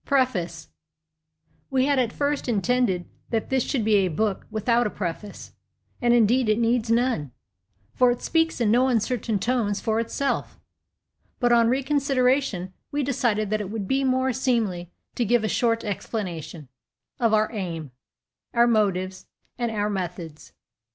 PREFACE 0.03 0.69
We 1.69 1.85
had 1.85 1.99
at 1.99 2.11
first 2.11 2.47
intended 2.49 3.07
that 3.29 3.51
this 3.51 3.61
should 3.63 3.85
be 3.85 3.97
a 3.97 4.07
book 4.07 4.47
without 4.49 4.87
a 4.87 4.89
preface, 4.89 5.53
and 6.01 6.11
indeed 6.11 6.49
it 6.49 6.57
needs 6.57 6.89
none, 6.89 7.31
for 7.93 8.09
it 8.09 8.19
speaks 8.23 8.59
in 8.59 8.71
no 8.71 8.87
uncertain 8.87 9.37
tones 9.37 9.79
for 9.79 9.99
itself; 9.99 10.59
but 11.39 11.51
on 11.51 11.69
reconsideration 11.69 12.73
we 12.91 13.03
decided 13.03 13.51
that 13.51 13.61
it 13.61 13.69
would 13.69 13.87
be 13.87 14.03
more 14.03 14.33
seemly 14.33 14.91
to 15.13 15.23
give 15.23 15.43
a 15.43 15.47
short 15.47 15.83
explanation 15.83 16.67
of 17.19 17.31
our 17.31 17.51
aim, 17.51 17.91
our 18.55 18.65
motives, 18.65 19.27
and 19.59 19.69
our 19.69 19.87
methods. 19.91 20.53